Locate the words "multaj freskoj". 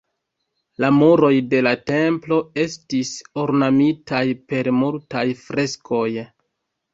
4.79-6.09